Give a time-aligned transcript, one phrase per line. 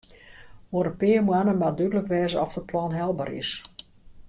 [0.77, 3.49] Oer in pear moanne moat dúdlik wêze oft it plan helber is.